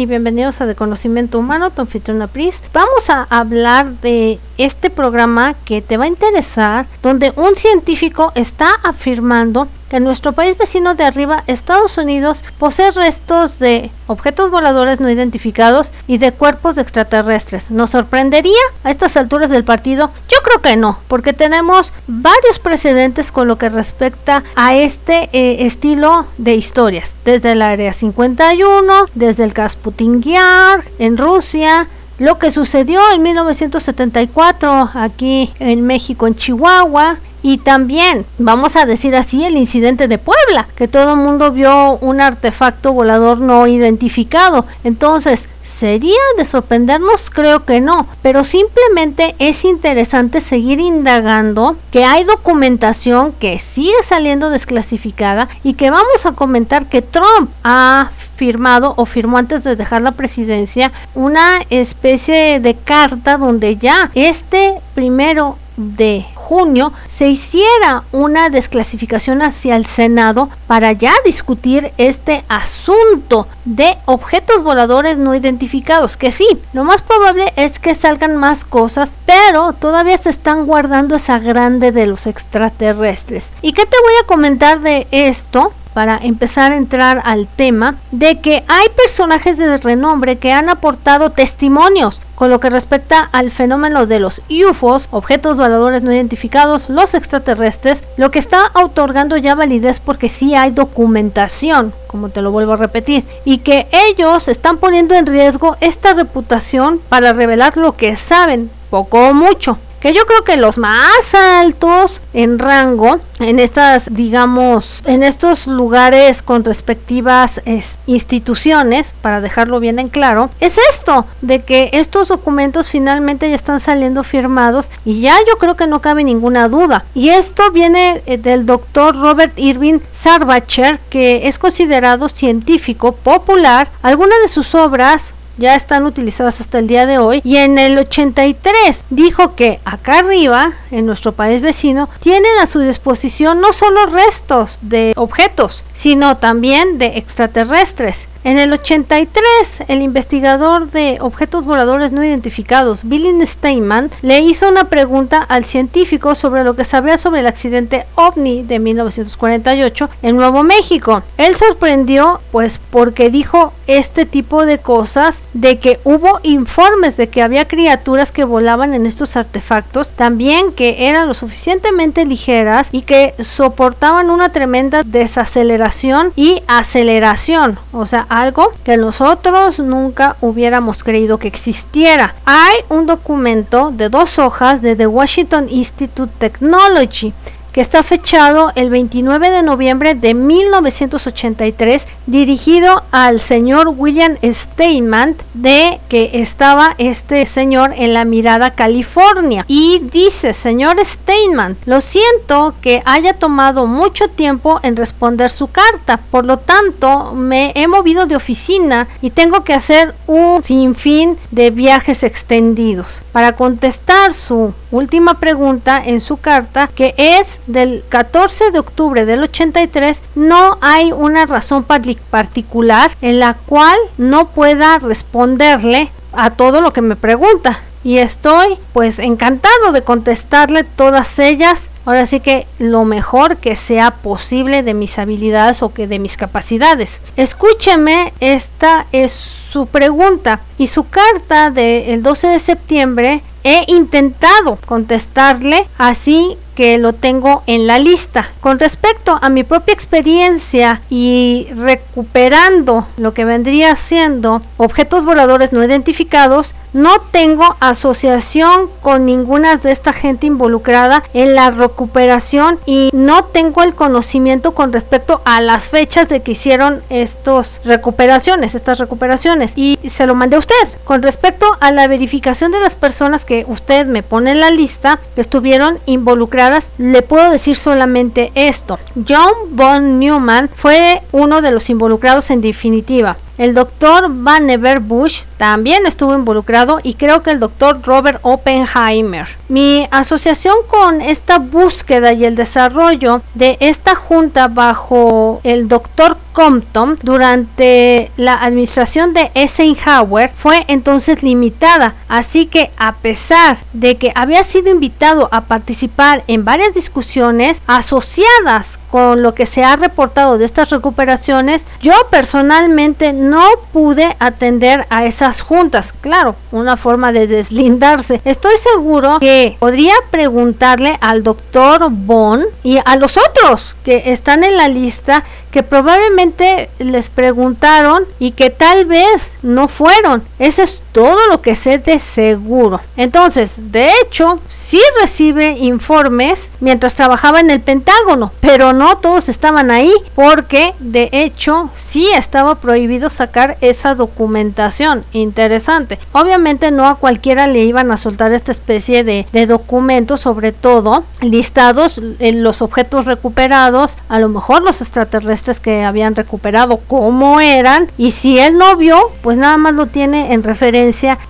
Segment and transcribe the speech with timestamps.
[0.00, 2.58] Y bienvenidos a De Conocimiento Humano, tu anfitriona Pris.
[2.72, 8.70] Vamos a hablar de este programa que te va a interesar, donde un científico está
[8.82, 15.10] afirmando que nuestro país vecino de arriba, Estados Unidos, posee restos de objetos voladores no
[15.10, 17.72] identificados y de cuerpos extraterrestres.
[17.72, 18.52] ¿Nos sorprendería
[18.84, 20.10] a estas alturas del partido?
[20.28, 25.66] Yo creo que no, porque tenemos varios precedentes con lo que respecta a este eh,
[25.66, 31.88] estilo de historias, desde la Área 51, desde el Kasputin Yar en Rusia,
[32.20, 39.14] lo que sucedió en 1974 aquí en México, en Chihuahua, y también, vamos a decir
[39.16, 44.66] así, el incidente de Puebla, que todo el mundo vio un artefacto volador no identificado.
[44.84, 45.48] Entonces,
[45.80, 47.30] ¿Sería de sorprendernos?
[47.30, 54.50] Creo que no, pero simplemente es interesante seguir indagando que hay documentación que sigue saliendo
[54.50, 60.02] desclasificada y que vamos a comentar que Trump ha firmado o firmó antes de dejar
[60.02, 68.50] la presidencia una especie de carta donde ya este primero de junio se hiciera una
[68.50, 76.16] desclasificación hacia el Senado para ya discutir este asunto de objetos voladores no identificados.
[76.16, 81.14] Que sí, lo más probable es que salgan más cosas, pero todavía se están guardando
[81.14, 83.50] esa grande de los extraterrestres.
[83.62, 85.72] ¿Y qué te voy a comentar de esto?
[85.94, 91.30] Para empezar a entrar al tema de que hay personajes de renombre que han aportado
[91.30, 97.14] testimonios con lo que respecta al fenómeno de los UFOs, objetos voladores no identificados, los
[97.14, 102.72] extraterrestres, lo que está otorgando ya validez porque sí hay documentación, como te lo vuelvo
[102.72, 108.16] a repetir, y que ellos están poniendo en riesgo esta reputación para revelar lo que
[108.16, 114.08] saben, poco o mucho que yo creo que los más altos en rango en estas
[114.10, 117.60] digamos en estos lugares con respectivas
[118.06, 123.80] instituciones para dejarlo bien en claro es esto de que estos documentos finalmente ya están
[123.80, 127.04] saliendo firmados y ya yo creo que no cabe ninguna duda.
[127.14, 133.88] Y esto viene eh, del doctor Robert Irving Sarbacher que es considerado científico popular.
[134.02, 137.40] Algunas de sus obras ya están utilizadas hasta el día de hoy.
[137.44, 142.80] Y en el 83 dijo que acá arriba, en nuestro país vecino, tienen a su
[142.80, 148.28] disposición no solo restos de objetos, sino también de extraterrestres.
[148.42, 154.84] En el 83, el investigador de objetos voladores no identificados, Billy Steinman, le hizo una
[154.84, 160.62] pregunta al científico sobre lo que sabía sobre el accidente OVNI de 1948 en Nuevo
[160.62, 161.22] México.
[161.36, 167.42] Él sorprendió, pues, porque dijo este tipo de cosas, de que hubo informes de que
[167.42, 173.34] había criaturas que volaban en estos artefactos, también que eran lo suficientemente ligeras y que
[173.38, 181.48] soportaban una tremenda desaceleración y aceleración, o sea, algo que nosotros nunca hubiéramos creído que
[181.48, 182.34] existiera.
[182.46, 187.34] Hay un documento de dos hojas de The Washington Institute Technology
[187.72, 196.00] que está fechado el 29 de noviembre de 1983, dirigido al señor William Steinman, de
[196.08, 199.64] que estaba este señor en la mirada California.
[199.68, 206.20] Y dice, señor Steinman, lo siento que haya tomado mucho tiempo en responder su carta,
[206.30, 211.70] por lo tanto me he movido de oficina y tengo que hacer un sinfín de
[211.70, 218.78] viajes extendidos para contestar su última pregunta en su carta, que es del 14 de
[218.78, 226.50] octubre del 83, no hay una razón particular en la cual no pueda responderle a
[226.50, 227.80] todo lo que me pregunta.
[228.02, 231.90] Y estoy pues encantado de contestarle todas ellas.
[232.06, 236.38] Ahora sí que lo mejor que sea posible de mis habilidades o que de mis
[236.38, 237.20] capacidades.
[237.36, 245.86] Escúcheme, esta es su pregunta y su carta del 12 de septiembre he intentado contestarle
[245.98, 246.56] así
[246.98, 248.50] lo tengo en la lista.
[248.60, 255.84] Con respecto a mi propia experiencia y recuperando lo que vendría siendo objetos voladores no
[255.84, 263.44] identificados, no tengo asociación con ninguna de esta gente involucrada en la recuperación y no
[263.44, 269.74] tengo el conocimiento con respecto a las fechas de que hicieron estas recuperaciones, estas recuperaciones
[269.76, 270.74] y se lo mandé a usted.
[271.04, 275.20] Con respecto a la verificación de las personas que usted me pone en la lista
[275.34, 278.98] que estuvieron involucradas, le puedo decir solamente esto.
[279.28, 283.36] John von Newman fue uno de los involucrados en definitiva.
[283.60, 289.48] El doctor Vannevar Bush también estuvo involucrado y creo que el doctor Robert Oppenheimer.
[289.68, 297.18] Mi asociación con esta búsqueda y el desarrollo de esta junta bajo el doctor Compton
[297.22, 304.64] durante la administración de Eisenhower fue entonces limitada, así que a pesar de que había
[304.64, 310.64] sido invitado a participar en varias discusiones asociadas con lo que se ha reportado de
[310.64, 313.49] estas recuperaciones, yo personalmente no
[313.92, 316.12] pude atender a esas juntas.
[316.20, 318.40] Claro, una forma de deslindarse.
[318.44, 324.76] Estoy seguro que podría preguntarle al doctor Bond y a los otros que están en
[324.76, 330.42] la lista que probablemente les preguntaron y que tal vez no fueron.
[330.58, 333.00] Eso es todo lo que sé de seguro.
[333.16, 339.90] Entonces, de hecho, sí recibe informes mientras trabajaba en el Pentágono, pero no todos estaban
[339.90, 345.24] ahí porque de hecho sí estaba prohibido sacar esa documentación.
[345.32, 346.18] Interesante.
[346.32, 351.24] Obviamente no a cualquiera le iban a soltar esta especie de, de documentos, sobre todo
[351.40, 358.10] listados en los objetos recuperados, a lo mejor los extraterrestres que habían recuperado, cómo eran,
[358.16, 360.99] y si él no vio, pues nada más lo tiene en referencia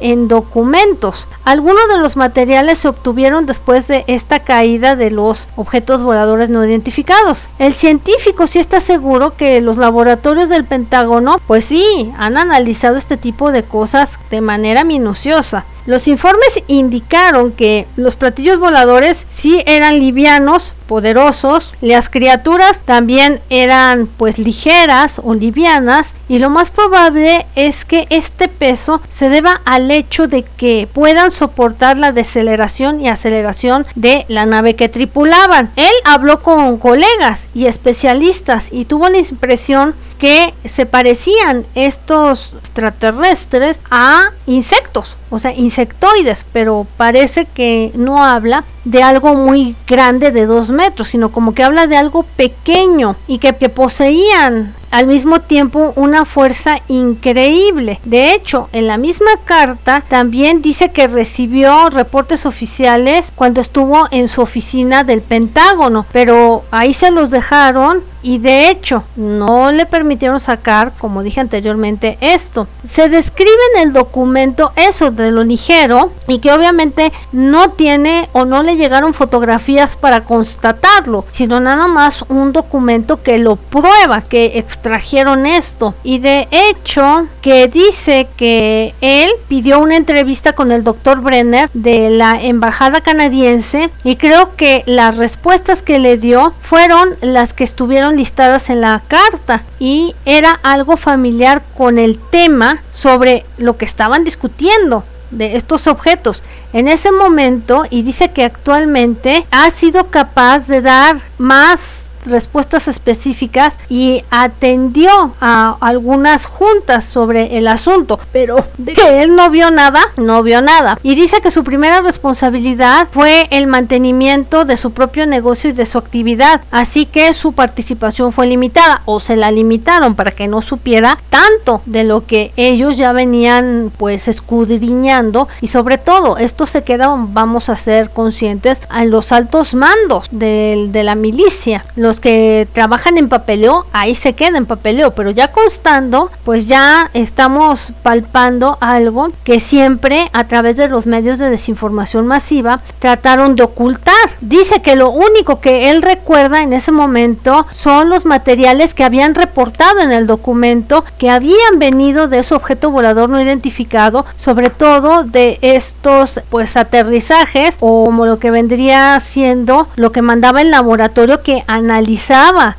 [0.00, 1.26] en documentos.
[1.44, 6.64] Algunos de los materiales se obtuvieron después de esta caída de los objetos voladores no
[6.64, 7.48] identificados.
[7.58, 13.16] El científico sí está seguro que los laboratorios del Pentágono, pues sí, han analizado este
[13.16, 15.64] tipo de cosas de manera minuciosa.
[15.84, 24.06] Los informes indicaron que los platillos voladores sí eran livianos, poderosos, las criaturas también eran
[24.06, 29.90] pues ligeras o livianas y lo más probable es que este peso se deba al
[29.90, 35.72] hecho de que puedan soportar la deceleración y aceleración de la nave que tripulaban.
[35.76, 43.80] Él habló con colegas y especialistas y tuvo la impresión que se parecían estos extraterrestres
[43.90, 50.46] a insectos, o sea, insectoides, pero parece que no habla de algo muy grande de
[50.46, 55.40] dos metros, sino como que habla de algo pequeño y que, que poseían al mismo
[55.40, 57.98] tiempo una fuerza increíble.
[58.04, 64.28] De hecho, en la misma carta también dice que recibió reportes oficiales cuando estuvo en
[64.28, 70.40] su oficina del Pentágono, pero ahí se los dejaron y de hecho no le permitieron
[70.40, 72.68] sacar, como dije anteriormente, esto.
[72.92, 78.44] Se describe en el documento eso de lo ligero y que obviamente no tiene o
[78.44, 84.58] no le llegaron fotografías para constatarlo, sino nada más un documento que lo prueba, que
[84.82, 85.94] trajeron esto.
[86.02, 92.10] Y de hecho, que dice que él pidió una entrevista con el doctor Brenner de
[92.10, 98.16] la embajada canadiense y creo que las respuestas que le dio fueron las que estuvieron
[98.16, 104.24] listadas en la carta y era algo familiar con el tema sobre lo que estaban
[104.24, 106.42] discutiendo de estos objetos
[106.72, 113.78] en ese momento y dice que actualmente ha sido capaz de dar más respuestas específicas
[113.88, 120.00] y atendió a algunas juntas sobre el asunto, pero de que él no vio nada,
[120.16, 120.98] no vio nada.
[121.02, 125.86] Y dice que su primera responsabilidad fue el mantenimiento de su propio negocio y de
[125.86, 130.62] su actividad, así que su participación fue limitada o se la limitaron para que no
[130.62, 136.82] supiera tanto de lo que ellos ya venían pues escudriñando y sobre todo esto se
[136.82, 142.68] queda, vamos a ser conscientes, a los altos mandos de, de la milicia, los que
[142.72, 148.78] trabajan en papeleo, ahí se queda en papeleo, pero ya constando, pues ya estamos palpando
[148.80, 154.14] algo que siempre a través de los medios de desinformación masiva trataron de ocultar.
[154.40, 159.34] Dice que lo único que él recuerda en ese momento son los materiales que habían
[159.34, 165.24] reportado en el documento que habían venido de ese objeto volador no identificado, sobre todo
[165.24, 171.42] de estos pues aterrizajes o como lo que vendría siendo lo que mandaba el laboratorio
[171.42, 172.01] que analizaba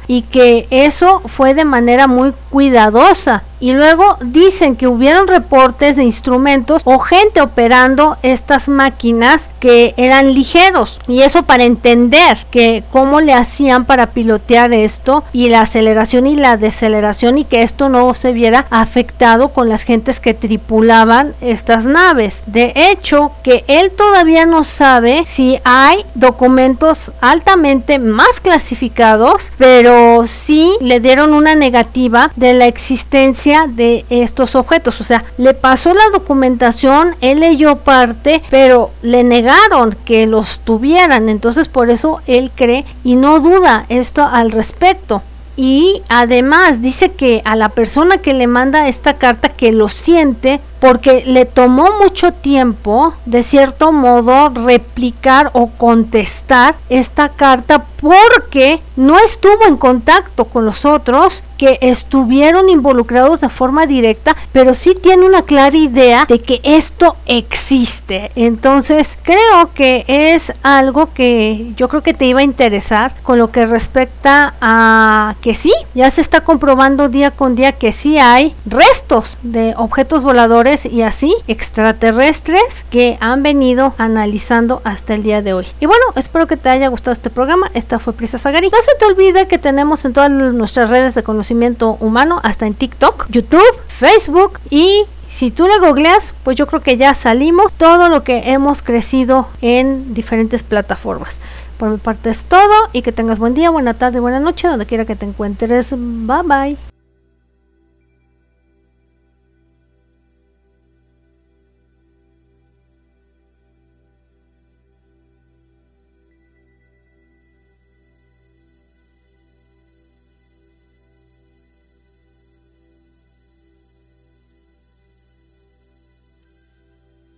[0.08, 6.04] y que eso fue de manera muy cuidadosa y luego dicen que hubieron reportes de
[6.04, 13.22] instrumentos o gente operando estas máquinas que eran ligeros y eso para entender que cómo
[13.22, 18.14] le hacían para pilotear esto y la aceleración y la deceleración y que esto no
[18.16, 22.44] se viera afectado con las gentes que tripulaban estas naves.
[22.46, 30.76] De hecho, que él todavía no sabe si hay documentos altamente más clasificados, pero sí
[30.82, 35.00] le dieron una negativa de la existencia de estos objetos.
[35.02, 41.30] O sea, le pasó la documentación, él leyó parte, pero le negaron que los tuvieran.
[41.30, 45.22] Entonces por eso él cree y no duda esto al respecto.
[45.56, 50.60] Y además dice que a la persona que le manda esta carta que lo siente
[50.84, 59.18] porque le tomó mucho tiempo, de cierto modo, replicar o contestar esta carta porque no
[59.18, 65.26] estuvo en contacto con los otros que estuvieron involucrados de forma directa, pero sí tiene
[65.26, 68.32] una clara idea de que esto existe.
[68.36, 73.52] Entonces, creo que es algo que yo creo que te iba a interesar con lo
[73.52, 78.54] que respecta a que sí, ya se está comprobando día con día que sí hay
[78.66, 85.54] restos de objetos voladores y así extraterrestres que han venido analizando hasta el día de
[85.54, 85.68] hoy.
[85.80, 87.70] Y bueno, espero que te haya gustado este programa.
[87.74, 88.70] Esta fue Prisa Sagari.
[88.70, 92.74] No se te olvide que tenemos en todas nuestras redes de conocimiento humano, hasta en
[92.74, 98.08] TikTok, YouTube, Facebook y si tú le googleas, pues yo creo que ya salimos todo
[98.08, 101.40] lo que hemos crecido en diferentes plataformas.
[101.78, 104.86] Por mi parte es todo y que tengas buen día, buena tarde, buena noche, donde
[104.86, 105.90] quiera que te encuentres.
[105.92, 106.93] Bye bye.